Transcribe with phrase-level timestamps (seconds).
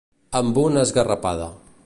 [0.39, 1.51] Amb una esgarrapada.